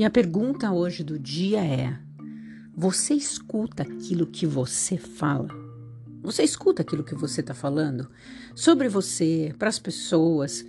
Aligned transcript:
E 0.00 0.04
a 0.06 0.08
pergunta 0.08 0.72
hoje 0.72 1.04
do 1.04 1.18
dia 1.18 1.62
é: 1.62 1.94
você 2.74 3.12
escuta 3.12 3.82
aquilo 3.82 4.26
que 4.26 4.46
você 4.46 4.96
fala? 4.96 5.50
Você 6.22 6.42
escuta 6.42 6.80
aquilo 6.80 7.04
que 7.04 7.14
você 7.14 7.42
está 7.42 7.52
falando 7.52 8.08
sobre 8.54 8.88
você, 8.88 9.54
para 9.58 9.68
as 9.68 9.78
pessoas? 9.78 10.64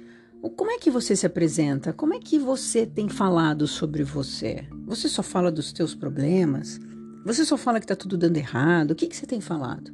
Como 0.57 0.69
é 0.69 0.77
que 0.77 0.91
você 0.91 1.15
se 1.15 1.25
apresenta? 1.25 1.93
Como 1.93 2.13
é 2.13 2.19
que 2.19 2.37
você 2.37 2.85
tem 2.85 3.07
falado 3.07 3.67
sobre 3.67 4.03
você? 4.03 4.67
Você 4.85 5.07
só 5.07 5.23
fala 5.23 5.49
dos 5.49 5.71
teus 5.71 5.95
problemas? 5.95 6.77
Você 7.23 7.45
só 7.45 7.55
fala 7.55 7.79
que 7.79 7.85
está 7.85 7.95
tudo 7.95 8.17
dando 8.17 8.35
errado? 8.35 8.91
O 8.91 8.95
que, 8.95 9.07
que 9.07 9.15
você 9.15 9.25
tem 9.25 9.39
falado? 9.39 9.93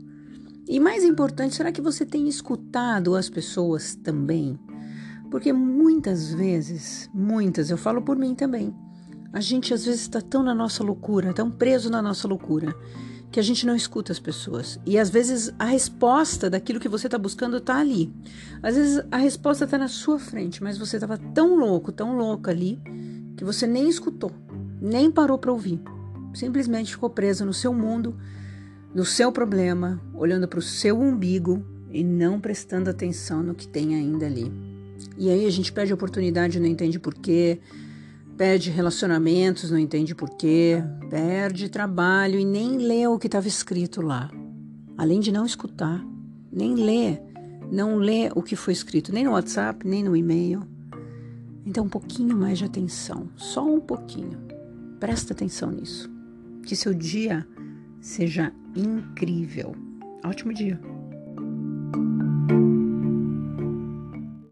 E 0.68 0.80
mais 0.80 1.04
importante, 1.04 1.54
será 1.54 1.72
que 1.72 1.80
você 1.80 2.08
tem 2.08 2.28
escutado 2.28 3.14
as 3.14 3.30
pessoas 3.30 3.96
também? 3.96 4.58
Porque 5.30 5.54
muitas 5.54 6.34
vezes, 6.34 7.08
muitas, 7.14 7.70
eu 7.70 7.78
falo 7.78 8.02
por 8.02 8.18
mim 8.18 8.34
também, 8.34 8.74
a 9.32 9.40
gente 9.40 9.74
às 9.74 9.86
vezes 9.86 10.02
está 10.02 10.22
tão 10.22 10.44
na 10.44 10.56
nossa 10.56 10.84
loucura, 10.84 11.34
tão 11.34 11.50
preso 11.50 11.90
na 11.90 12.02
nossa 12.02 12.28
loucura, 12.28 12.76
que 13.32 13.40
a 13.40 13.44
gente 13.44 13.66
não 13.66 13.76
escuta 13.76 14.12
as 14.12 14.20
pessoas. 14.20 14.80
E 14.86 14.98
às 14.98 15.10
vezes 15.10 15.54
a 15.60 15.66
resposta 15.66 16.50
daquilo 16.50 16.80
que 16.80 16.88
você 16.88 17.08
está 17.08 17.18
buscando 17.18 17.58
está 17.58 17.78
ali. 17.78 18.14
Às 18.64 18.76
vezes 18.76 19.04
a 19.12 19.18
resposta 19.18 19.66
está 19.66 19.78
na 19.78 19.88
sua 19.88 20.18
frente, 20.18 20.64
mas 20.64 20.78
você 20.78 20.98
estava 20.98 21.18
tão 21.18 21.56
louco, 21.56 21.92
tão 21.92 22.16
louca 22.16 22.52
ali, 22.52 22.80
que 23.36 23.44
você 23.44 23.68
nem 23.68 23.90
escutou, 23.90 24.32
nem 24.82 25.12
parou 25.12 25.38
para 25.38 25.52
ouvir. 25.52 25.80
Simplesmente 26.34 26.92
ficou 26.92 27.10
preso 27.10 27.46
no 27.46 27.54
seu 27.54 27.74
mundo, 27.74 28.16
no 28.94 29.06
seu 29.06 29.32
problema, 29.32 30.02
olhando 30.14 30.48
para 30.48 30.60
o 30.60 30.62
seu 30.62 31.00
umbigo 31.00 31.64
e 31.92 32.04
não 32.04 32.40
prestando 32.40 32.90
atenção 32.90 33.44
no 33.44 33.54
que 33.54 33.68
tem 33.68 33.96
ainda 33.96 34.26
ali. 34.26 34.52
E 35.18 35.30
aí 35.30 35.46
a 35.46 35.50
gente 35.50 35.72
perde 35.72 35.94
oportunidade, 35.94 36.60
não 36.60 36.68
entende 36.68 37.00
porquê, 37.00 37.60
perde 38.38 38.70
relacionamentos, 38.70 39.72
não 39.72 39.80
entende 39.80 40.14
porquê, 40.14 40.84
perde 41.10 41.70
trabalho 41.70 42.40
e 42.40 42.46
nem 42.46 42.78
lê 42.78 43.08
o 43.08 43.18
que 43.18 43.28
estava 43.28 43.48
escrito 43.48 44.02
lá. 44.02 44.30
Além 44.96 45.20
de 45.20 45.32
não 45.32 45.46
escutar, 45.46 46.06
nem 46.52 46.76
lê, 46.76 47.20
não 47.72 47.98
lê 47.98 48.30
o 48.36 48.44
que 48.44 48.56
foi 48.56 48.74
escrito, 48.74 49.12
nem 49.12 49.26
no 49.26 49.32
WhatsApp, 49.32 49.86
nem 49.88 50.04
no 50.04 50.16
e-mail. 50.16 50.62
Então, 51.66 51.86
um 51.86 51.90
pouquinho 51.90 52.38
mais 52.38 52.60
de 52.60 52.66
atenção, 52.66 53.30
só 53.36 53.66
um 53.66 53.80
pouquinho. 53.80 54.40
Presta 55.00 55.34
atenção 55.34 55.72
nisso. 55.72 56.10
Que 56.64 56.76
seu 56.76 56.94
dia 56.94 57.46
seja 58.00 58.54
incrível. 58.76 59.76
Ótimo 60.24 60.54
dia! 60.54 60.80